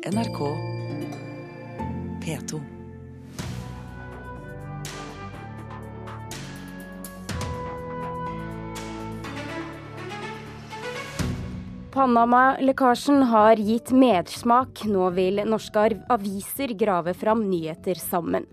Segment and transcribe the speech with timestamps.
[0.00, 0.38] NRK
[2.24, 2.60] P2.
[11.92, 14.86] Panama-lekkasjen har gitt medsmak.
[14.88, 18.48] Nå vil norske aviser grave fram nyheter sammen.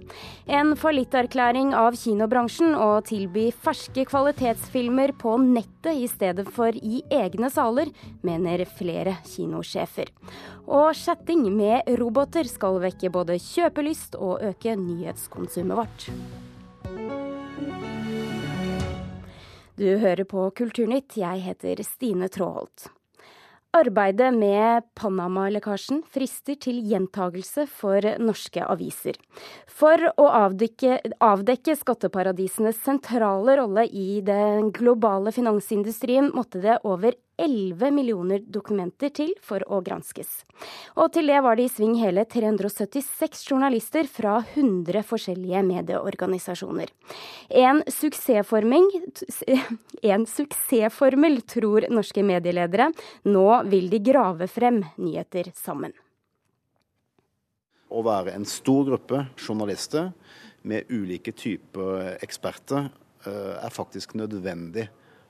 [0.47, 7.49] En fallitterklæring av kinobransjen å tilby ferske kvalitetsfilmer på nettet i stedet for i egne
[7.51, 7.91] saler,
[8.23, 10.07] mener flere kinosjefer.
[10.63, 16.07] Og chatting med roboter skal vekke både kjøpelyst og øke nyhetskonsumet vårt.
[19.75, 22.87] Du hører på Kulturnytt, jeg heter Stine Tråholt.
[23.77, 29.19] Arbeidet med Panama-lekkasjen frister til gjentagelse for norske aviser.
[29.69, 37.91] For å avdekke, avdekke, skatteparadisenes sentrale rolle i den globale finansindustrien måtte det over 11
[37.93, 40.29] millioner dokumenter til for å granskes.
[40.97, 46.91] Og til det var det i sving hele 376 journalister fra 100 forskjellige medieorganisasjoner.
[47.61, 47.83] En,
[50.13, 52.89] en suksessformel, tror norske medieledere.
[53.29, 55.93] Nå vil de grave frem nyheter sammen.
[57.87, 60.09] Å være en stor gruppe journalister
[60.67, 62.89] med ulike typer eksperter
[63.27, 64.87] er faktisk nødvendig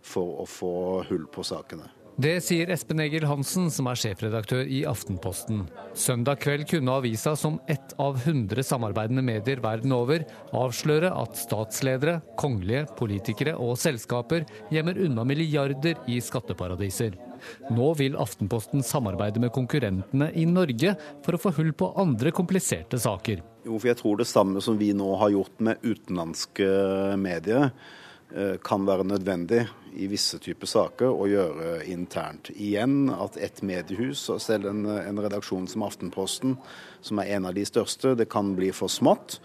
[0.07, 0.73] for å få
[1.09, 1.89] hull på sakene.
[2.17, 5.67] Det sier Espen Egil Hansen, som er sjefredaktør i Aftenposten.
[5.93, 12.15] Søndag kveld kunne avisa, som ett av 100 samarbeidende medier verden over, avsløre at statsledere,
[12.41, 17.19] kongelige, politikere og selskaper gjemmer unna milliarder i skatteparadiser.
[17.77, 22.97] Nå vil Aftenposten samarbeide med konkurrentene i Norge for å få hull på andre kompliserte
[22.97, 23.45] saker.
[23.69, 26.73] Jo, for jeg tror det samme som vi nå har gjort med utenlandske
[27.21, 27.69] medier,
[28.63, 29.61] kan være nødvendig
[29.97, 32.51] i visse typer saker å gjøre internt.
[32.53, 36.57] Igjen at et mediehus, og selv en, en, redaksjon som Aftenposten,
[37.01, 39.39] som er en av de største, det kan bli for smått.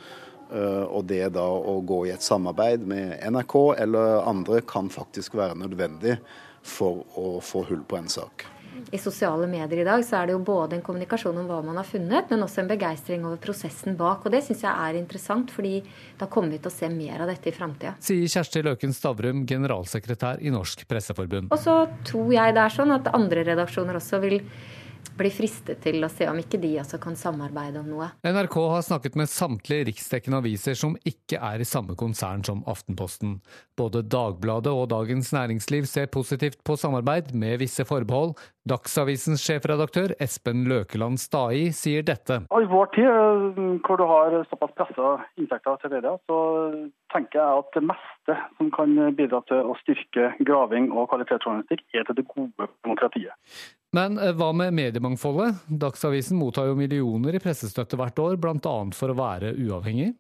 [0.53, 3.55] Og det da å gå i et samarbeid med NRK
[3.87, 6.19] eller andre kan faktisk være nødvendig
[6.63, 8.45] for å få hull på en sak.
[8.93, 11.79] I sosiale medier i dag så er det jo både en kommunikasjon om hva man
[11.81, 14.27] har funnet, men også en begeistring over prosessen bak.
[14.27, 15.79] Og det syns jeg er interessant, fordi
[16.21, 17.95] da kommer vi til å se mer av dette i framtida.
[18.05, 21.53] Sier Kjersti Løken Stavrum, generalsekretær i Norsk Presseforbund.
[21.53, 24.41] Og så tror jeg det er sånn at andre redaksjoner også vil
[25.19, 28.09] bli fristet til å se om ikke de også kan samarbeide om noe.
[28.25, 33.39] NRK har snakket med samtlige riksdekkende aviser som ikke er i samme konsern som Aftenposten.
[33.79, 38.37] Både Dagbladet og Dagens Næringsliv ser positivt på samarbeid, med visse forbehold.
[38.69, 42.45] Dagsavisens sjefredaktør Espen Løkeland Stai sier dette.
[42.47, 46.39] I vår tid, hvor du har såpass pressa inntekter til media, så
[47.11, 52.07] tenker jeg at det meste som kan bidra til å styrke graving og kvalitetsjournalistikk, er
[52.07, 53.35] til det gode demokratiet.
[53.93, 55.67] Men hva med mediemangfoldet?
[55.83, 58.77] Dagsavisen mottar jo millioner i pressestøtte hvert år, bl.a.
[58.97, 60.15] for å være uavhengig?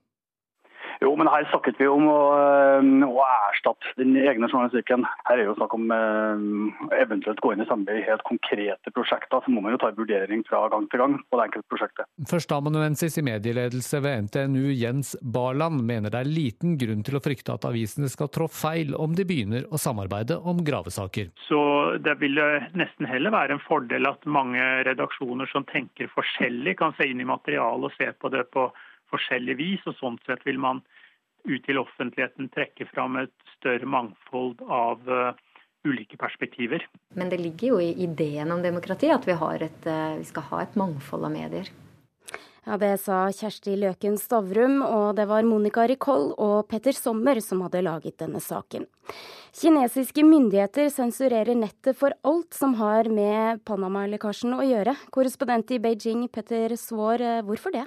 [1.03, 2.19] Jo, men her snakket vi om å,
[3.09, 5.07] å, erstatte den egne journalistikken.
[5.27, 6.45] Her er jo snakk om eh,
[7.03, 9.43] eventuelt gå inn i samarbeid i helt konkrete prosjekter.
[9.43, 12.11] Så må man jo ta en vurdering fra gang til gang på det enkelte prosjektet.
[12.31, 17.57] Førsteamanuensis i medieledelse ved NTNU Jens Barland mener det er liten grunn til å frykte
[17.57, 21.33] at avisene skal trå feil om de begynner å samarbeide om gravesaker.
[21.49, 21.61] Så
[22.05, 22.39] det vil
[22.79, 27.29] nesten heller være en fordel at mange redaksjoner som tenker forskjellig, kan se inn i
[27.29, 28.71] materialet og se på det på
[29.13, 29.87] forskjellig vis.
[29.87, 30.83] og Sånn sett vil man
[31.45, 35.33] ut til offentligheten trekke fram et større mangfold av uh,
[35.87, 36.85] ulike perspektiver.
[37.19, 40.63] Men det ligger jo i ideen om demokrati at vi, et, uh, vi skal ha
[40.63, 41.73] et mangfold av medier.
[42.63, 47.65] Ja, Det sa Kjersti Løken Stavrum, og det var Monica Ricoll og Petter Sommer som
[47.65, 48.87] hadde laget denne saken.
[49.53, 54.95] Kinesiske myndigheter sensurerer nettet for alt som har med Panama-lekkasjen å gjøre.
[55.11, 57.85] Korrespondent i Beijing, Petter Svaar, eh, hvorfor det?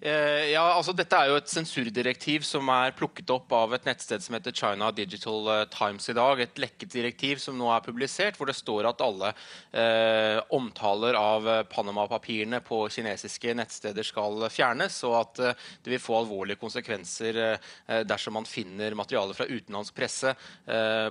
[0.00, 4.20] Eh, ja, altså Dette er jo et sensurdirektiv som er plukket opp av et nettsted
[4.20, 6.42] som heter China Digital eh, Times i dag.
[6.44, 9.30] Et lekket direktiv som nå er publisert, hvor det står at alle
[9.72, 16.02] eh, omtaler av eh, Panama-papirene på kinesiske nettsteder skal fjernes, og at eh, det vil
[16.02, 20.32] få alvorlige konsekvenser eh, dersom man finner materiale fra utenlandsk presse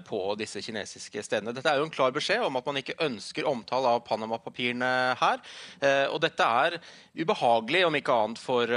[0.05, 1.53] på disse kinesiske stedene.
[1.55, 4.89] Dette er jo en klar beskjed om at man ikke ønsker omtale av Panama-papirene
[5.19, 5.41] her.
[6.11, 6.77] og dette er
[7.15, 8.74] ubehagelig, om ikke annet for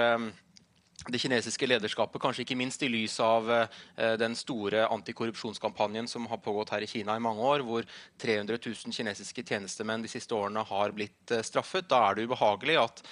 [1.07, 6.41] det kinesiske lederskapet, kanskje ikke minst i lys av eh, den store antikorrupsjonskampanjen som har
[6.43, 7.87] pågått her i Kina i mange år, hvor
[8.21, 11.87] 300 000 kinesiske tjenestemenn de siste årene har blitt eh, straffet.
[11.89, 13.03] Da er det ubehagelig at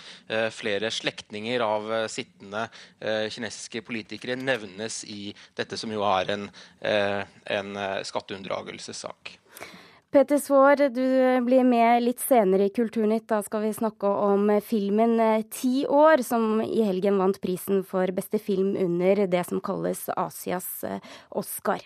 [0.53, 2.67] flere slektninger av sittende
[3.00, 6.47] kinesiske politikere nevnes i dette som jo er en,
[6.82, 9.37] en skatteunndragelsessak.
[10.17, 13.27] Petter Svaar, du blir med litt senere i Kulturnytt.
[13.29, 15.21] Da skal vi snakke om filmen
[15.53, 20.71] Ti år, som i helgen vant prisen for beste film under det som kalles Asias
[21.29, 21.85] Oscar.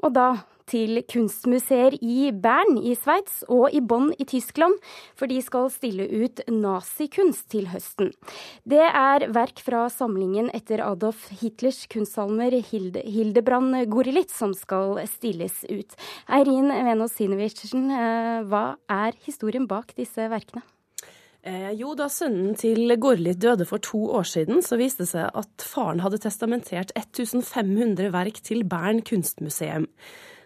[0.00, 0.30] Og da
[0.70, 4.76] til kunstmuseer i Bern i Sveits og i Bonn i Tyskland,
[5.18, 8.12] for de skal stille ut nazikunst til høsten.
[8.66, 15.62] Det er verk fra samlingen etter Adolf Hitlers kunstsalmer Hilde, Hildebrand Gorillit som skal stilles
[15.70, 15.98] ut.
[16.28, 20.66] Eirin Venås Sinewitzen, eh, hva er historien bak disse verkene?
[21.46, 25.30] Eh, jo, da sønnen til Gorlit døde for to år siden, så viste det seg
[25.30, 29.86] at faren hadde testamentert 1500 verk til Bern kunstmuseum.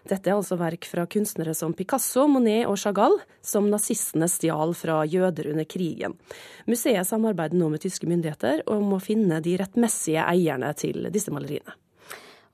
[0.09, 5.01] Dette er altså verk fra kunstnere som Picasso, Monet og Chagall, som nazistene stjal fra
[5.05, 6.17] jøder under krigen.
[6.69, 11.77] Museet samarbeider nå med tyske myndigheter om å finne de rettmessige eierne til disse maleriene.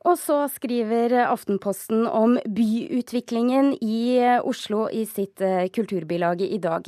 [0.08, 6.88] Og så skriver Aftenposten om byutviklingen i Oslo i sitt eh, kulturbilag i dag.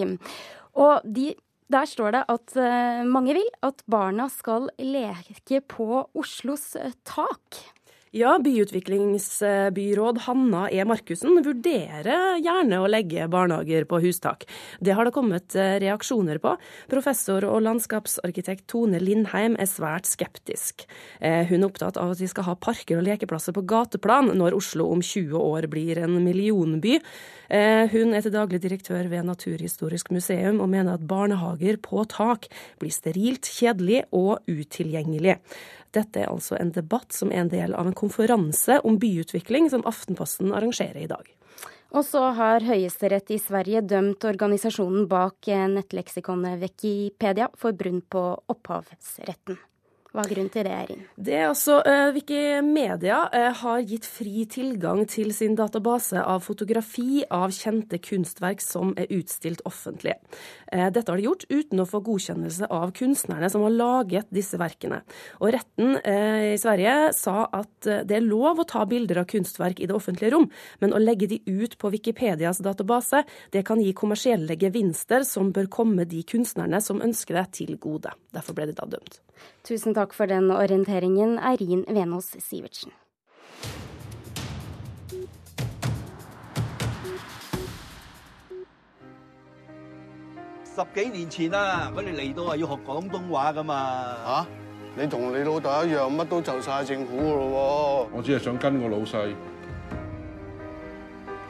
[0.80, 1.34] Og de
[1.70, 6.72] der står det at eh, mange vil at barna skal leke på Oslos
[7.06, 7.60] tak.
[8.12, 10.82] Ja, byutviklingsbyråd Hanna E.
[10.86, 14.48] Markussen vurderer gjerne å legge barnehager på hustak.
[14.82, 16.56] Det har det kommet eh, reaksjoner på.
[16.90, 20.88] Professor og landskapsarkitekt Tone Lindheim er svært skeptisk.
[21.22, 24.58] Eh, hun er opptatt av at vi skal ha parker og lekeplasser på gateplan når
[24.58, 26.98] Oslo om 20 år blir en millionby.
[27.54, 32.50] Eh, hun er til daglig direktør ved Naturhistorisk museum og mener at barnehager på tak
[32.82, 35.38] blir sterilt, kjedelig og utilgjengelig.
[35.96, 39.86] Dette er altså en debatt som er en del av en konferanse om byutvikling som
[39.90, 41.32] Aftenposten arrangerer i dag.
[41.90, 48.22] Og så har Høyesterett i Sverige dømt organisasjonen bak nettleksikonet Wikipedia for brunn på
[48.54, 49.58] opphavsretten.
[50.10, 51.02] Hva er grunnen til det, Erin?
[51.22, 57.22] Det er altså uh, Wikimedia uh, har gitt fri tilgang til sin database av fotografi
[57.30, 60.16] av kjente kunstverk som er utstilt offentlig.
[60.74, 64.58] Uh, dette har de gjort uten å få godkjennelse av kunstnerne som har laget disse
[64.58, 65.04] verkene.
[65.44, 69.88] Og retten i Sverige sa at det er lov å ta bilder av kunstverk i
[69.90, 70.50] det offentlige rom,
[70.82, 73.22] men å legge de ut på Wikipedias database,
[73.54, 78.14] det kan gi kommersielle gevinster som bør komme de kunstnerne som ønsker det, til gode.
[78.36, 79.22] Derfor ble de da dømt.
[79.64, 82.92] Tusen takk for den orienteringen, Eirin Venås Sivertsen.
[94.98, 99.34] 你同你老豆一樣，乜都就晒政府噶咯我只係想跟個老細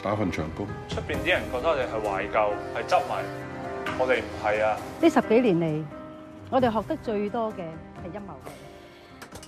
[0.04, 0.68] 打份長工。
[0.88, 3.12] 出邊啲人覺得我哋係懷舊，係執迷，
[3.98, 4.78] 我哋唔係啊！
[5.02, 5.86] 呢十幾年嚟，
[6.52, 7.64] 我哋學得最多嘅。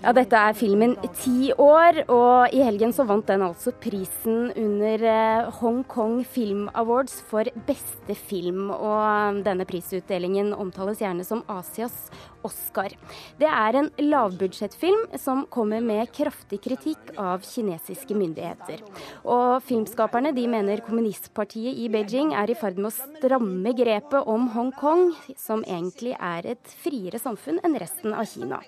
[0.01, 5.03] Ja, dette er filmen 'Ti år', og i helgen så vant den altså prisen under
[5.05, 8.71] eh, Hong Kong Film Awards for beste film.
[8.71, 12.09] Og denne prisutdelingen omtales gjerne som Asias
[12.47, 12.95] Oscar.
[13.39, 18.81] Det er en lavbudsjettfilm som kommer med kraftig kritikk av kinesiske myndigheter.
[19.25, 24.49] Og filmskaperne de mener kommunistpartiet i Beijing er i ferd med å stramme grepet om
[24.55, 28.61] Hongkong, som egentlig er et friere samfunn enn resten av Kina.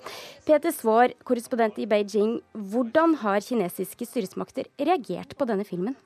[0.48, 5.98] Peter Svaar, korrespondent i Beijing, hvordan har kinesiske styresmakter reagert på denne filmen?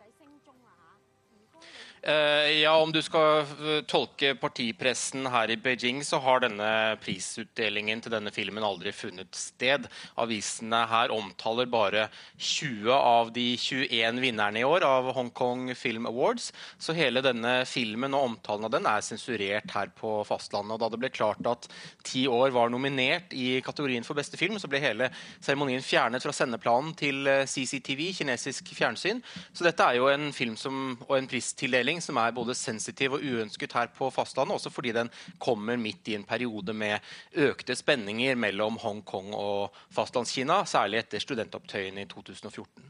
[2.02, 6.70] Eh, ja, Om du skal eh, tolke partipressen her i Beijing, så har denne
[7.02, 9.88] prisutdelingen til denne filmen aldri funnet sted.
[10.22, 16.06] Avisene her omtaler bare 20 av de 21 vinnerne i år av Hong Kong Film
[16.10, 16.52] Awards.
[16.78, 20.78] Så hele denne filmen og omtalen av den er sensurert her på fastlandet.
[20.78, 21.66] Og da det ble klart at
[22.06, 25.10] ti år var nominert i kategorien for beste film, så ble hele
[25.42, 29.26] seremonien fjernet fra sendeplanen til eh, CCTV, kinesisk fjernsyn.
[29.50, 33.14] Så dette er jo en film som, og en pristildeling utvikling som er både sensitiv
[33.16, 37.00] og uønsket her på fastlandet, også fordi den kommer midt i en periode med
[37.34, 42.84] økte spenninger mellom Hongkong og Fastlandskina, særlig etter studentopptøyene i 2014.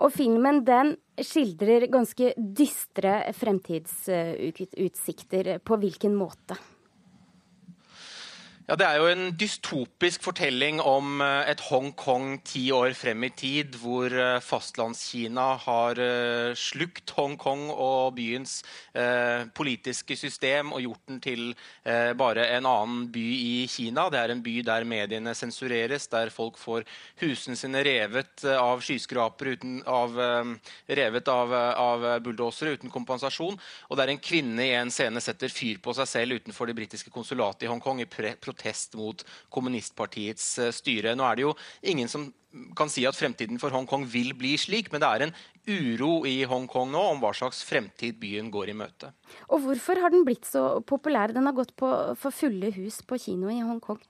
[0.00, 5.58] Og filmen den skildrer ganske dystre fremtidsutsikter.
[5.60, 6.56] På hvilken måte?
[8.70, 13.30] Ja, Det er jo en dystopisk fortelling om eh, et Hongkong ti år frem i
[13.34, 18.60] tid, hvor eh, fastlandskina har eh, slukt Hongkong og byens
[19.54, 21.42] politiske system og gjort den til
[22.18, 24.08] bare en annen by i Kina.
[24.10, 26.84] Det er en by der mediene sensureres, der folk får
[27.22, 29.54] husene sine revet av skyskrapere,
[29.86, 30.18] av,
[30.90, 35.78] revet av, av bulldosere uten kompensasjon, og der en kvinne i en scene setter fyr
[35.82, 41.16] på seg selv utenfor det britiske konsulatet i Hongkong i protest protest mot kommunistpartiets styre.
[41.16, 42.28] Nå er det jo ingen som
[42.76, 45.34] kan si at fremtiden for Hongkong vil bli slik, men det er en
[45.70, 49.12] uro i Hongkong nå om hva slags fremtid byen går i møte.
[49.48, 51.32] Og hvorfor har den blitt så populær?
[51.32, 54.02] Den har gått på, for fulle hus på kino i Hongkong.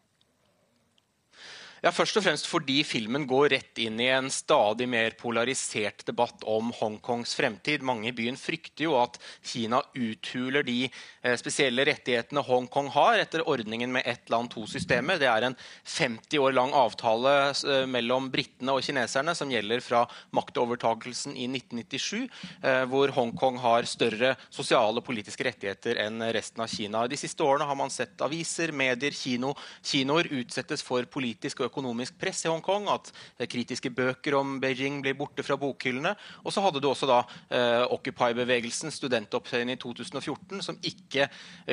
[1.81, 6.43] Ja, Først og fremst fordi filmen går rett inn i en stadig mer polarisert debatt
[6.45, 7.81] om Hongkongs fremtid.
[7.81, 13.47] Mange i byen frykter jo at Kina uthuler de eh, spesielle rettighetene Hongkong har etter
[13.49, 15.17] ordningen med ett land, to systemer.
[15.21, 15.57] Det er en
[15.89, 20.03] 50 år lang avtale eh, mellom britene og kineserne som gjelder fra
[20.37, 22.29] maktovertakelsen i 1997,
[22.61, 27.07] eh, hvor Hongkong har større sosiale og politiske rettigheter enn resten av Kina.
[27.09, 32.19] De siste årene har man sett aviser, medier, kino, kinoer utsettes for politisk og økonomisk
[32.21, 33.13] press i Hongkong, at
[33.51, 36.13] kritiske bøker om Beijing blir borte fra bokhyllene.
[36.45, 41.29] Og så hadde du også da eh, Occupy-bevegelsen, studentopptøyene i 2014, som ikke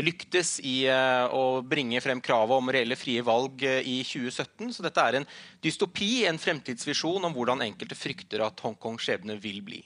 [0.06, 4.74] lyktes i eh, å bringe frem kravet om reelle frie valg eh, i 2017.
[4.78, 5.28] Så dette er en
[5.64, 9.82] dystopi, en fremtidsvisjon om hvordan enkelte frykter at Hongkongs skjebne vil bli.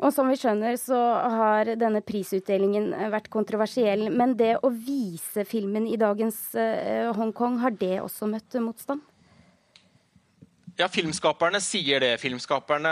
[0.00, 0.98] Og som vi skjønner, så
[1.36, 4.08] har denne prisutdelingen vært kontroversiell.
[4.14, 9.04] Men det å vise filmen i dagens eh, Hongkong, har det også møtt motstand?
[10.80, 12.14] Ja, Filmskaperne sier det.
[12.22, 12.90] Filmskaperne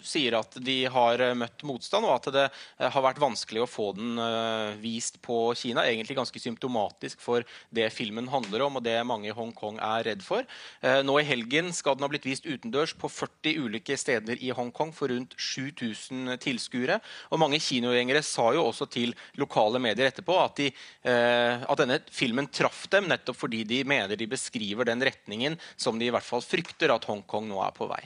[0.00, 2.44] sier at de har møtt motstand, og at det
[2.80, 5.84] har vært vanskelig å få den eh, vist på Kina.
[5.84, 10.24] Egentlig ganske symptomatisk for det filmen handler om, og det mange i Hongkong er redd
[10.24, 10.46] for.
[10.80, 14.48] Eh, nå i helgen skal den ha blitt vist utendørs på 40 ulike steder i
[14.56, 16.96] Hongkong for rundt 7000 tilskuere.
[17.28, 20.70] Og mange kinogjengere sa jo også til lokale medier etterpå at, de,
[21.04, 26.00] eh, at denne filmen traff dem, nettopp fordi de mener de beskriver den retningen som
[26.00, 28.02] de i hvert fall frykter at at Hongkong nå er på vei.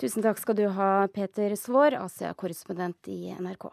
[0.00, 3.68] Tusen takk skal du ha, Peter Svaar, Asia-korrespondent i NRK.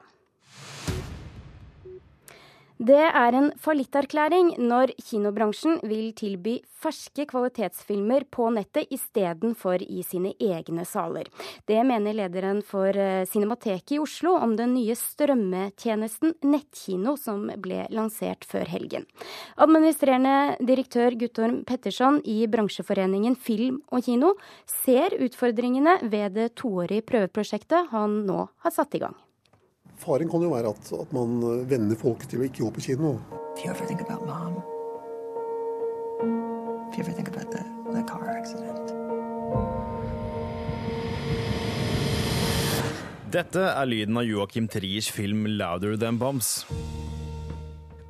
[2.78, 10.36] Det er en fallitterklæring når kinobransjen vil tilby ferske kvalitetsfilmer på nettet istedenfor i sine
[10.38, 11.26] egne saler.
[11.66, 17.88] Det mener lederen for eh, Cinemateket i Oslo om den nye strømmetjenesten Nettkino som ble
[17.90, 19.10] lansert før helgen.
[19.58, 24.36] Administrerende direktør Guttorm Petterson i bransjeforeningen Film og Kino
[24.70, 29.18] ser utfordringene ved det toårige prøveprosjektet han nå har satt i gang.
[29.98, 31.40] Faren kan jo være at, at man
[31.70, 33.16] venner folk til å ikke gå på kino.
[43.28, 46.64] Dette er lyden av Joakim Triers film 'Louder Than Bombs'.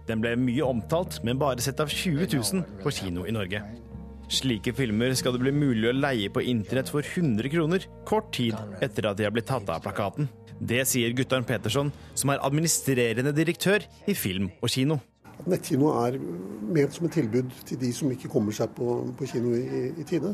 [0.08, 3.64] Den ble mye omtalt, men bare sett av 20 000 på kino i Norge.
[4.32, 8.56] Slike filmer skal det bli mulig å leie på internett for 100 kroner, kort tid
[8.84, 10.28] etter at de har blitt tatt av plakaten.
[10.60, 15.00] Det sier Guttorm Petersson, som er administrerende direktør i Film og Kino.
[15.46, 16.16] Nettkino er
[16.74, 20.06] ment som et tilbud til de som ikke kommer seg på, på kino i, i,
[20.08, 20.34] tide.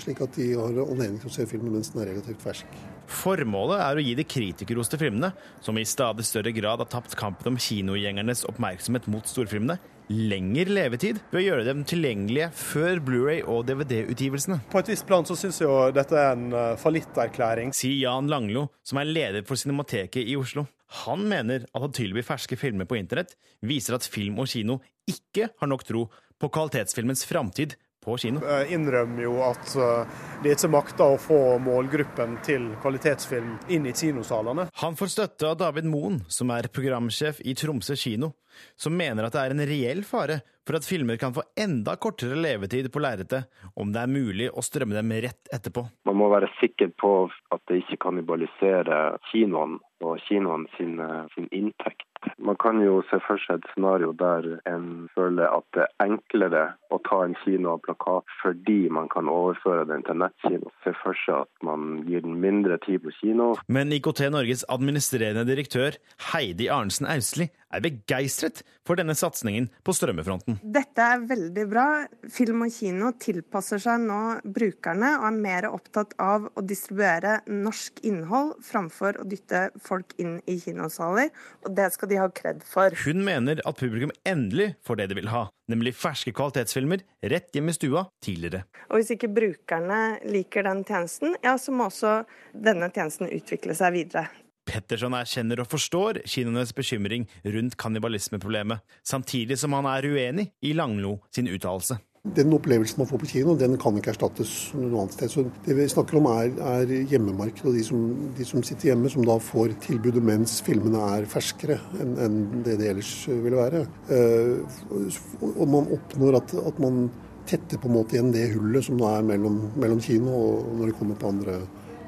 [0.00, 2.76] Slik at de har anledning til å se filmen mens den er relativt fersk.
[3.10, 5.32] Formålet er å gi de kritikerroste filmene,
[5.64, 9.76] som i stadig større grad har tapt kampen om kinogjengernes oppmerksomhet mot storfilmene,
[10.12, 14.60] lengre levetid ved å gjøre dem tilgjengelige før Blu-ray og DVD-utgivelsene.
[14.72, 17.72] På et visst plan så syns jeg jo dette er en uh, fallitterklæring.
[17.76, 20.66] Sier Jan Langlo, som er leder for Cinemateket i Oslo.
[21.04, 23.34] Han mener at å tilby ferske filmer på internett
[23.64, 24.78] viser at film og kino
[25.10, 26.06] ikke har nok tro
[26.40, 28.42] på kvalitetsfilmens framtid på kino.
[28.44, 33.96] Jeg innrømmer jo at uh, de ikke makter å få målgruppen til kvalitetsfilm inn i
[33.96, 34.68] kinosalene.
[34.84, 38.34] Han får støtte av David Moen, som er programsjef i Tromsø kino
[38.76, 42.38] som mener at det er en reell fare for at filmer kan få enda kortere
[42.40, 45.86] levetid på lerretet om det er mulig å strømme dem rett etterpå.
[46.08, 47.14] Man må være sikker på
[47.54, 50.98] at det ikke kannibaliserer kinoen og kinoen sin,
[51.34, 52.08] sin inntekt.
[52.38, 56.62] Man kan jo se for seg et scenario der en føler at det er enklere
[56.92, 60.72] å ta en kino av plakat fordi man kan overføre den til nettkino.
[60.84, 63.52] Se for seg at man gir den mindre tid på kino.
[63.68, 65.98] Men IKT Norges administrerende direktør
[66.32, 70.58] Heidi Arnsen Austli er begeistret for denne satsingen på strømmefronten.
[70.62, 71.86] Dette er veldig bra.
[72.32, 78.02] Film og kino tilpasser seg nå brukerne og er mer opptatt av å distribuere norsk
[78.06, 81.32] innhold framfor å dytte folk inn i kinosaler.
[81.64, 82.94] Og det skal de ha kred for.
[83.04, 87.72] Hun mener at publikum endelig får det de vil ha, nemlig ferske kvalitetsfilmer rett hjem
[87.72, 88.64] i stua tidligere.
[88.90, 92.20] Og hvis ikke brukerne liker den tjenesten, ja, så må også
[92.52, 94.28] denne tjenesten utvikle seg videre.
[94.68, 101.18] Petterson erkjenner og forstår kinoenes bekymring rundt kannibalismeproblemet, samtidig som han er uenig i Langlo
[101.34, 102.00] sin uttalelse.
[102.24, 105.28] Den opplevelsen man får på kino, den kan ikke erstattes noe annet sted.
[105.28, 108.06] Så det vi snakker om er, er hjemmemarkedet og de som,
[108.38, 112.78] de som, sitter hjemme, som da får tilbudet mens filmene er ferskere enn, en det
[112.80, 113.84] det ellers ville være.
[114.08, 117.10] Uh, og man oppnår at, at man
[117.44, 120.94] tetter på en måte igjen det hullet som nå er mellom, mellom kino og når
[120.94, 121.58] det kommer på andre,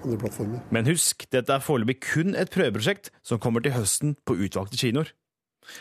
[0.04, 0.64] andre plattformer.
[0.74, 5.12] Men husk, dette er foreløpig kun et prøveprosjekt som kommer til høsten på utvalgte kinoer.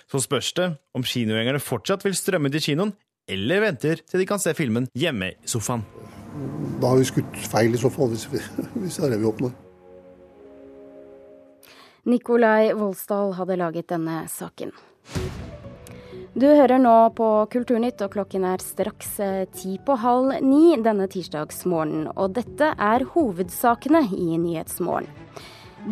[0.09, 2.95] Så spørs det om kinogjengerne fortsatt vil strømme til kinoen,
[3.29, 5.85] eller venter til de kan se filmen hjemme i sofaen.
[6.81, 8.41] Da har vi skutt feil i så fall, hvis, vi,
[8.81, 9.53] hvis det er det vi oppnår.
[12.05, 14.75] Nikolai Volsdal hadde laget denne saken.
[16.35, 21.05] Du hører nå på Kulturnytt, og klokken er straks eh, ti på halv ni denne
[21.07, 22.09] tirsdagsmorgenen.
[22.11, 25.07] Og dette er hovedsakene i Nyhetsmorgen.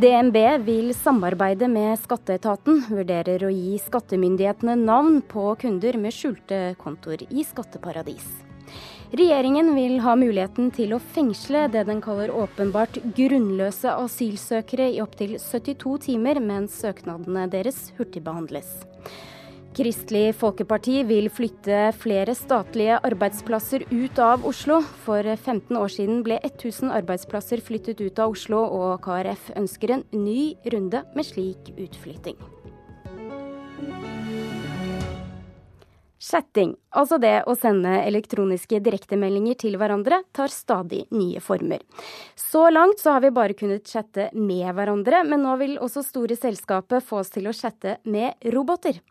[0.04, 0.36] DNB
[0.66, 7.46] vil samarbeide med skatteetaten, vurderer å gi skattemyndighetene navn på kunder med skjulte kontoer i
[7.48, 8.26] skatteparadis.
[9.16, 15.38] Regjeringen vil ha muligheten til å fengsle det den kaller åpenbart grunnløse asylsøkere i opptil
[15.40, 18.74] 72 timer, mens søknadene deres hurtigbehandles.
[19.74, 24.84] Kristelig Folkeparti vil flytte flere statlige arbeidsplasser ut av Oslo.
[25.02, 30.06] For 15 år siden ble 1000 arbeidsplasser flyttet ut av Oslo, og KrF ønsker en
[30.14, 32.38] ny runde med slik utflytting.
[36.24, 41.82] Chatting, altså det å sende elektroniske direktemeldinger til hverandre, tar stadig nye former.
[42.40, 46.38] Så langt så har vi bare kunnet chatte med hverandre, men nå vil også store
[46.40, 49.02] selskapet få oss til å chatte med roboter.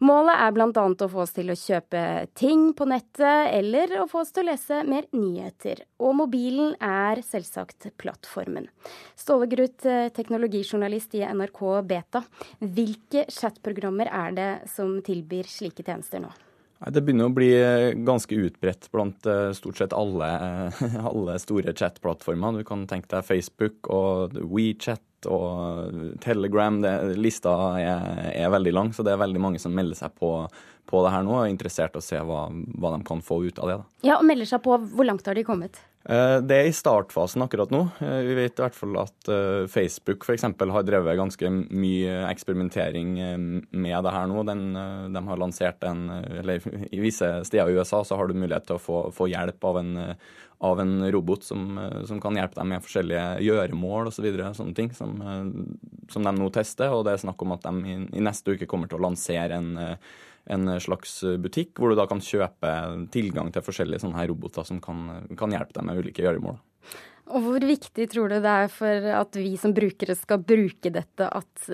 [0.00, 0.70] Målet er bl.a.
[0.72, 2.00] å få oss til å kjøpe
[2.36, 5.84] ting på nettet, eller å få oss til å lese mer nyheter.
[6.00, 8.70] Og mobilen er selvsagt plattformen.
[9.12, 9.84] Ståle Gruth,
[10.16, 12.24] teknologijournalist i NRK Beta.
[12.64, 16.32] Hvilke chatprogrammer er det som tilbyr slike tjenester nå?
[16.76, 20.28] Det begynner å bli eh, ganske utbredt blant eh, stort sett alle,
[21.10, 22.60] alle store chatplattformer.
[22.60, 26.80] Du kan tenke deg Facebook og WeChat og Telegram.
[26.82, 30.30] Det, lista er, er, veldig lang, så det er veldig mange som melder seg på,
[30.86, 33.42] på det her nå og er interessert i å se hva, hva, de kan få
[33.46, 33.76] ut av det.
[33.82, 34.08] Da.
[34.12, 34.78] Ja, og melder seg på.
[34.96, 35.82] Hvor langt har de kommet?
[36.06, 37.80] Eh, det er i startfasen akkurat nå.
[37.98, 40.44] Eh, vi vet i hvert fall at eh, Facebook f.eks.
[40.46, 43.16] har drevet ganske mye eksperimentering
[43.74, 44.44] med det her nå.
[44.46, 44.64] Den,
[45.14, 48.78] de har lansert en Eller i visse steder i USA så har du mulighet til
[48.78, 49.92] å få, få hjelp av en,
[50.64, 51.74] av en robot som,
[52.08, 54.16] som, kan hjelpe deg med forskjellige gjøremål osv.
[54.16, 55.18] Så videre, sånne ting som,
[56.12, 56.94] som, de nå tester.
[56.96, 59.60] Og det er snakk om at de i, i neste uke kommer til å lansere
[59.60, 59.76] en
[60.46, 62.70] en slags butikk, hvor du da kan kjøpe
[63.10, 66.60] tilgang til forskjellige sånne her roboter som kan, kan hjelpe deg med ulike gjøremål.
[67.34, 71.26] Og Hvor viktig tror du det er for at vi som brukere skal bruke dette,
[71.26, 71.66] at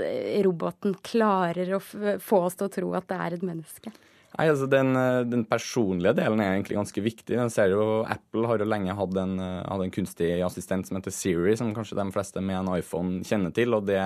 [0.46, 3.92] roboten klarer å få oss til å tro at det er et menneske?
[4.32, 7.34] Nei, altså den, eh, den, personlige delen er egentlig ganske viktig.
[7.36, 10.96] Den ser jo, Apple har jo lenge hatt en, eh, hatt en, kunstig assistent som
[10.96, 13.74] heter Siri, som kanskje de fleste med en iPhone kjenner til.
[13.76, 14.00] og Det,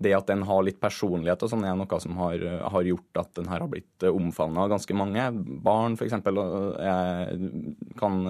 [0.00, 2.40] det at den har litt personlighet og sånn, er noe som har,
[2.72, 5.28] har, gjort at den her har blitt eh, omfavna av ganske mange.
[5.66, 6.16] Barn f.eks.
[8.00, 8.20] kan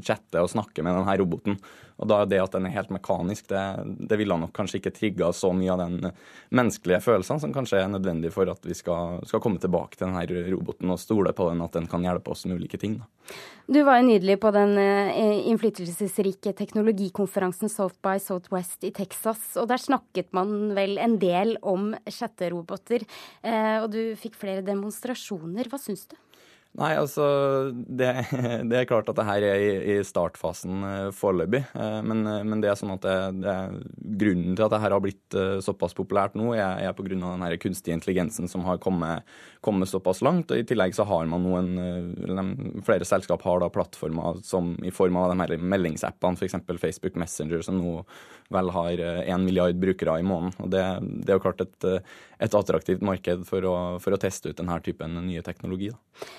[0.00, 1.60] chatte og snakke med denne roboten.
[2.00, 3.62] Og da er det at den er helt mekanisk, det,
[4.08, 6.08] det ville nok kanskje ikke trigga så mye av den
[6.54, 10.48] menneskelige følelsen som kanskje er nødvendig for at vi skal, skal komme tilbake til denne
[10.56, 12.96] roboten og stole på den at den kan hjelpe oss med ulike ting.
[13.02, 13.34] Da.
[13.64, 19.70] Du var jo nydelig på den eh, innflytelsesrike teknologikonferansen South by Southwest i Texas, og
[19.70, 23.06] der snakket man vel en del om chatteroboter.
[23.42, 25.70] Eh, og du fikk flere demonstrasjoner.
[25.72, 26.18] Hva syns du?
[26.74, 27.24] Nei, altså
[27.70, 28.08] det,
[28.66, 31.60] det, er klart at det her er i, i startfasen uh, foreløpig.
[31.70, 33.54] Uh, men, uh, men, det er sånn at det, det,
[34.18, 37.06] grunnen til at det her har blitt såpass populært nå, er, er pga.
[37.12, 39.22] den her kunstige intelligensen som har kommet,
[39.62, 40.50] kommet, såpass langt.
[40.50, 45.16] og I tillegg så har man noen Flere selskap har da plattformer som i form
[45.20, 46.56] av de her meldingsappene, f.eks.
[46.80, 48.00] Facebook Messenger, som nå
[48.52, 50.56] vel har én milliard brukere i måneden.
[50.58, 50.82] og Det,
[51.22, 51.86] det er jo klart et,
[52.42, 55.92] et attraktivt marked for å, for å, teste ut denne typen nye teknologi.
[55.94, 56.34] Da.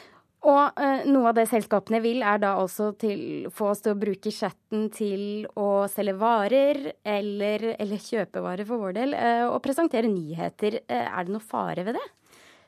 [0.46, 3.98] Og eh, noe av det selskapene vil, er da også til få oss til å
[3.98, 9.64] bruke chatten til å selge varer, eller, eller kjøpe varer for vår del, eh, og
[9.66, 10.84] presentere nyheter.
[10.86, 12.06] Eh, er det noe fare ved det?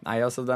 [0.08, 0.56] Nei, altså de,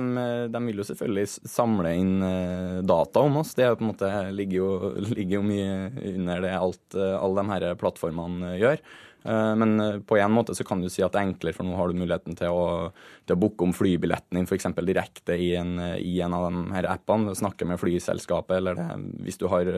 [0.54, 3.54] de, vil jo selvfølgelig samle inn eh, data om oss.
[3.58, 5.78] Det på en måte, ligger, jo, ligger jo mye
[6.16, 8.82] under det alt, alle de her plattformene gjør.
[9.24, 11.68] Eh, men eh, på en måte så kan du si at det er enklere, for
[11.68, 12.64] nå har du muligheten til å,
[13.28, 14.72] til å booke om flybilletten din f.eks.
[14.82, 17.36] direkte i en, i en, av de her appene.
[17.38, 18.82] Snakke med flyselskapet, eller
[19.22, 19.70] hvis du har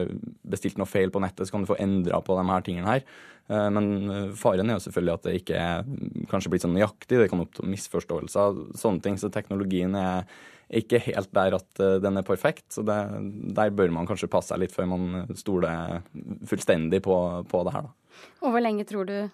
[0.48, 3.06] bestilt noe feil på nettet, så kan du få endra på de her tingene her.
[3.52, 7.30] Eh, men faren er jo selvfølgelig at det ikke er kanskje blitt sånn nøyaktig, det
[7.32, 9.20] kan oppstå misforståelser, sånne ting.
[9.20, 10.24] Så teknologien er
[10.74, 12.64] ikke helt der at den er perfekt.
[12.72, 12.96] Så det,
[13.54, 16.00] der bør man kanskje passe seg litt før man stoler
[16.48, 17.18] fullstendig på,
[17.50, 17.92] på det her, da.
[18.40, 19.28] Og hvor lenge tror du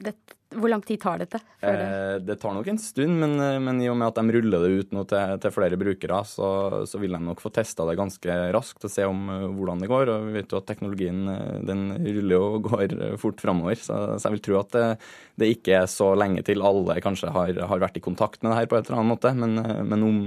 [0.00, 0.14] det,
[0.56, 1.38] hvor lang tid tar dette?
[1.60, 1.70] Det?
[1.70, 4.64] Eh, det tar nok en stund, men, eh, men, i og med at de ruller
[4.64, 6.48] det ut nå til, til flere brukere, så,
[6.88, 9.90] så, vil de nok få testa det ganske raskt og se om uh, hvordan det
[9.92, 10.12] går.
[10.12, 11.24] Og vi vet jo at teknologien
[11.68, 14.84] den ruller og går fort framover, så, så, jeg vil tro at det,
[15.40, 18.60] det, ikke er så lenge til alle kanskje har, har, vært i kontakt med det
[18.60, 19.34] her på et eller annet måte.
[19.38, 19.56] Men,
[19.88, 20.20] men om,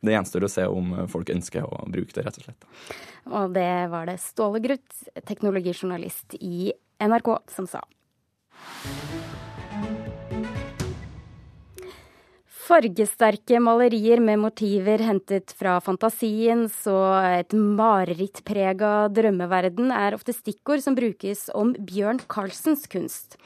[0.00, 2.72] det gjenstår å se om folk ønsker å bruke det, rett og slett.
[3.26, 7.82] Og det var det Ståle Gruth, teknologijournalist i NRK, som sa.
[12.66, 16.96] Fargesterke malerier med motiver hentet fra fantasien, så
[17.38, 23.38] et marerittprega drømmeverden er ofte stikkord som brukes om Bjørn Carlsens kunst.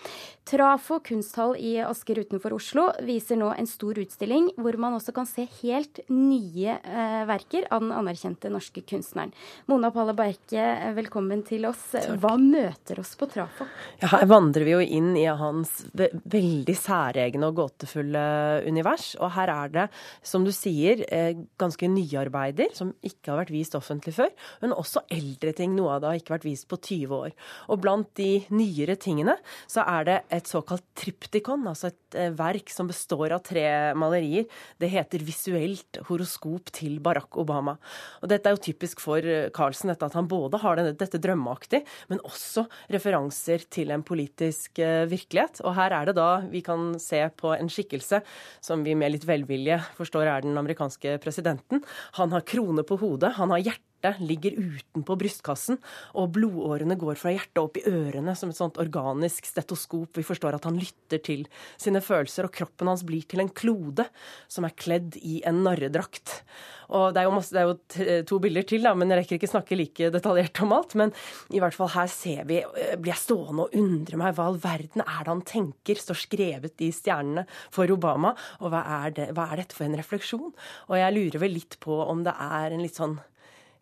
[0.51, 5.29] Trafo kunsthall i Asker utenfor Oslo viser nå en stor utstilling hvor man også kan
[5.29, 9.31] se helt nye eh, verker av den anerkjente norske kunstneren.
[9.71, 10.65] Mona Palle Berke,
[10.97, 11.85] velkommen til oss.
[11.93, 12.17] Takk.
[12.25, 13.69] Hva møter oss på Trafo?
[14.01, 18.25] Ja, her vandrer vi jo inn i hans veldig særegne og gåtefulle
[18.67, 19.13] univers.
[19.23, 19.87] Og her er det,
[20.27, 24.35] som du sier, eh, ganske nye arbeider som ikke har vært vist offentlig før.
[24.67, 25.79] Men også eldre ting.
[25.79, 27.39] Noe av det har ikke vært vist på 20 år.
[27.71, 29.39] Og blant de nyere tingene
[29.71, 33.65] så er det et et såkalt triptikon, altså et eh, verk som består av tre
[33.99, 34.49] malerier.
[34.81, 37.77] Det heter 'Visuelt horoskop til Barack Obama'.
[38.23, 41.83] Og Dette er jo typisk for eh, Carlsen, at han både har denne, dette drømmeaktig,
[42.11, 45.61] men også referanser til en politisk uh, virkelighet.
[45.65, 48.23] Og her er det da vi kan se på en skikkelse
[48.65, 51.85] som vi med litt velvilje forstår er den amerikanske presidenten.
[52.19, 55.79] Han har krone på hodet, han har hjerte hjertet ligger utenpå brystkassen,
[56.15, 60.17] og blodårene går fra hjertet opp i ørene som et sånt organisk stetoskop.
[60.17, 64.07] Vi forstår at han lytter til sine følelser, og kroppen hans blir til en klode
[64.49, 66.43] som er kledd i en narredrakt.
[66.91, 69.39] Og det er jo, masse, det er jo to bilder til, da, men jeg rekker
[69.39, 70.97] ikke snakke like detaljert om alt.
[70.99, 71.13] Men
[71.55, 74.59] i hvert fall her ser vi, eh, blir jeg stående og undre meg hva all
[74.59, 78.35] verden er det han tenker, står skrevet i stjernene for Obama.
[78.59, 80.51] Og hva er, det, hva er dette for en refleksjon?
[80.91, 83.21] Og jeg lurer vel litt på om det er en litt sånn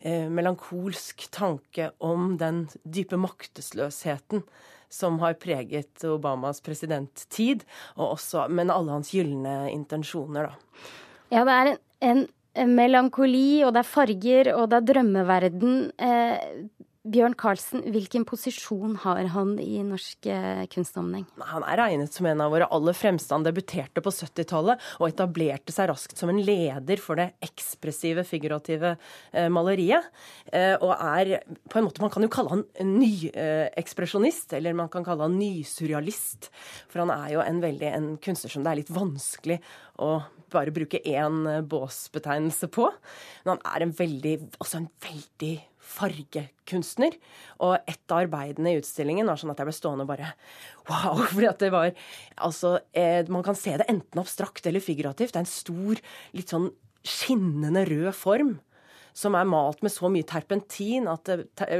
[0.00, 4.44] eh, melankolsk tanke om den dype maktesløsheten
[4.88, 7.64] som har preget Obamas presidenttid,
[7.96, 10.84] og også, men alle hans gylne intensjoner, da.
[11.28, 11.70] Ja, det er
[12.08, 12.22] en,
[12.56, 15.74] en melankoli, og det er farger, og det er drømmeverden.
[16.00, 21.24] Eh, Bjørn Karlsen, hvilken posisjon har han i norsk eh, kunstsammenheng?
[21.50, 23.32] Han er regnet som en av våre aller fremste.
[23.32, 28.94] Han debuterte på 70-tallet og etablerte seg raskt som en leder for det ekspressive, figurative
[29.32, 30.10] eh, maleriet.
[30.52, 32.66] Eh, og er på en måte Man kan jo kalle han
[32.98, 36.50] nyekspresjonist, eller man kan kalle han nysurrealist.
[36.90, 39.62] For han er jo en veldig en kunstner som det er litt vanskelig
[40.04, 40.18] å
[40.52, 42.90] bare bruke én båsbetegnelse på.
[43.44, 45.56] Men han er en veldig, også en veldig
[45.88, 47.16] fargekunstner.
[47.64, 50.32] Og et av arbeidene i utstillingen var sånn at jeg ble stående og bare
[50.90, 51.24] wow.
[51.32, 51.90] fordi at det var
[52.48, 55.34] Altså, eh, man kan se det enten abstrakt eller figurativt.
[55.34, 56.02] Det er en stor,
[56.36, 56.70] litt sånn
[57.08, 58.56] skinnende rød form
[59.16, 61.30] som er malt med så mye terpentin at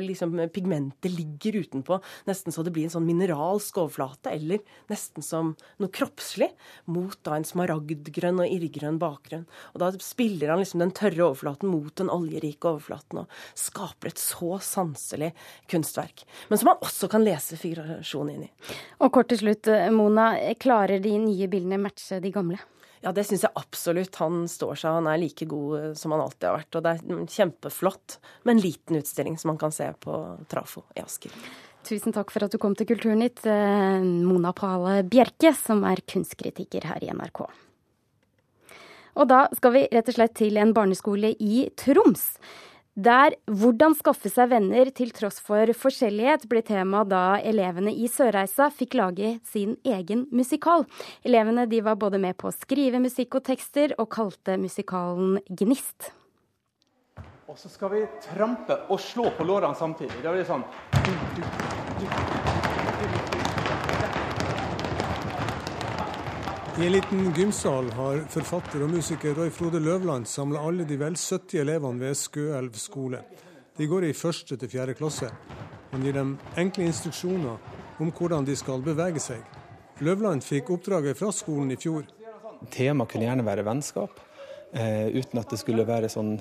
[0.03, 4.63] liksom, pigmentet ligger utenpå, nesten så det blir en sånn mineralsk overflate, eller
[4.93, 6.51] nesten som noe kroppslig,
[6.91, 9.47] mot da en smaragdgrønn og irrgrønn bakgrunn.
[9.75, 14.23] Og da spiller han liksom den tørre overflaten mot den oljerike overflaten, og skaper et
[14.23, 15.33] så sanselig
[15.71, 16.25] kunstverk.
[16.49, 18.51] Men som man også kan lese figurasjon inn i.
[19.03, 20.33] Og kort til slutt, Mona.
[20.61, 22.59] Klarer de nye bildene matche de gamle?
[23.05, 24.17] Ja, det syns jeg absolutt.
[24.23, 24.99] Han står seg.
[24.99, 26.79] Han er like god eh, som han alltid har vært.
[26.79, 30.19] Og det er kjempeflott med en liten utstilling som man kan se på
[30.51, 31.35] Trafo i Asker.
[31.89, 36.89] Tusen takk for at du kom til Kulturnytt, eh, Mona Pale Bjerke, som er kunstkritiker
[36.91, 37.47] her i NRK.
[39.19, 42.37] Og da skal vi rett og slett til en barneskole i Troms
[42.99, 48.71] der hvordan skaffe seg venner til tross for forskjellighet ble tema da elevene i Sørreisa
[48.75, 50.85] fikk lage sin egen musikal.
[51.23, 56.11] Elevene var både med på å skrive musikk og tekster, og kalte musikalen Gnist.
[57.49, 60.19] Og så skal vi trampe og slå på lårene samtidig.
[60.23, 60.67] Da blir det sånn
[66.79, 71.17] I en liten gymsal har forfatter og musiker Roy Frode Løvland samla alle de vel
[71.19, 73.19] 70 elevene ved Skøelv skole.
[73.75, 75.27] De går i første til fjerde klasse.
[75.91, 79.43] Han gir dem enkle instruksjoner om hvordan de skal bevege seg.
[80.07, 82.07] Løvland fikk oppdraget fra skolen i fjor.
[82.71, 84.23] Temaet kunne gjerne være vennskap,
[84.71, 86.37] eh, uten at det skulle være sånn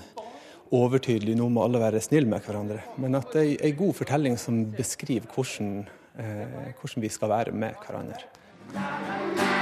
[0.70, 2.84] overtydelig nå må alle være snille med hverandre.
[3.02, 5.88] Men at det er en god fortelling som beskriver hvordan,
[6.20, 9.57] eh, hvordan vi skal være med hverandre.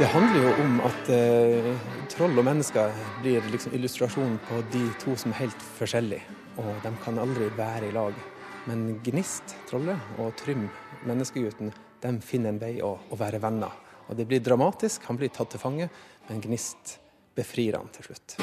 [0.00, 1.66] Det handler jo om at eh,
[2.08, 6.38] troll og mennesker blir liksom illustrasjonen på de to som er helt forskjellige.
[6.62, 8.16] Og de kan aldri være i lag.
[8.64, 10.62] Men Gnist, trollet, og Trym,
[11.04, 11.68] menneskegutten,
[12.00, 13.74] de finner en vei å, å være venner.
[14.08, 15.90] Og Det blir dramatisk, han blir tatt til fange,
[16.30, 16.94] men Gnist
[17.36, 18.38] befrir han til slutt.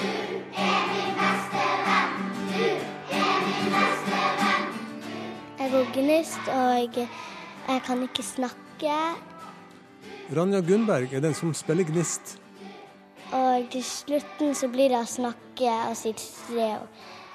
[5.58, 9.00] Jeg går gnist, og jeg kan ikke snakke.
[10.36, 12.36] Ranja Gunnberg er den som spiller Gnist.
[13.32, 16.68] Og til slutten så blir det å snakke og si tre,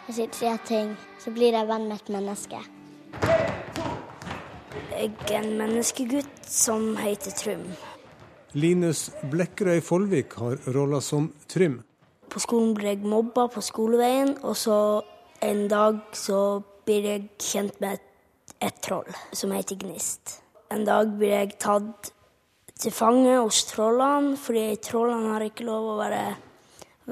[0.04, 0.92] og si tre ting.
[1.20, 2.60] Så blir jeg venn med et menneske.
[4.92, 7.64] Jeg er en menneskegutt som heter Trym.
[8.52, 11.80] Linus Blekkerøy Folvik har rolla som Trym.
[12.28, 14.76] På skolen blir jeg mobba på skoleveien, og så
[15.40, 20.42] en dag så blir jeg kjent med et, et troll som heter Gnist.
[20.72, 22.12] En dag blir jeg tatt
[22.80, 26.22] til fange hos trollene, fordi trollene har ikke lov å være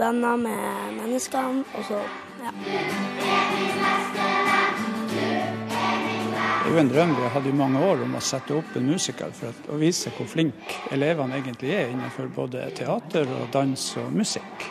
[0.00, 1.64] venner med menneskene.
[1.76, 2.00] Og så,
[2.44, 2.54] ja.
[6.60, 8.76] Det er jo en drøm vi har hatt i mange år om å sette opp
[8.78, 13.86] en musical for å vise hvor flinke elevene egentlig er innenfor både teater, og dans
[13.98, 14.68] og musikk.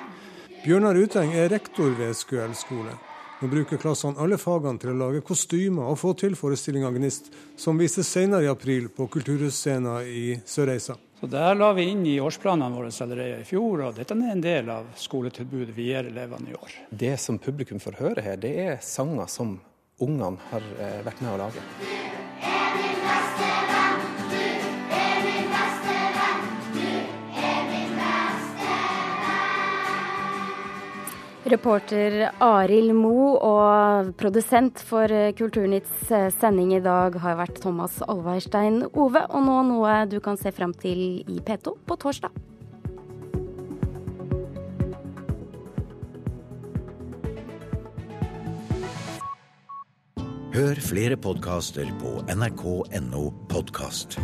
[0.63, 2.95] Bjørnar Uteng er rektor ved SKUEL skole.
[3.39, 7.79] Nå bruker klassene alle fagene til å lage kostymer og få til forestillinga Gnist, som
[7.79, 10.97] vises senere i april på Kulturhusscenen i Sørreisa.
[11.21, 14.43] Så Der la vi inn i årsplanene våre allerede i fjor, og dette er en
[14.43, 16.75] del av skoletilbudet vi gir elevene i år.
[16.91, 19.55] Det som publikum får høre her, det er sanger som
[20.03, 22.08] ungene har eh, vært med å lage.
[31.49, 39.23] Reporter Arild Mo og produsent for Kulturnytts sending i dag har vært Thomas Alveirstein Ove,
[39.25, 42.35] og nå noe du kan se frem til i P2 på torsdag.
[50.53, 54.19] Hør flere podkaster på nrk.no podkast.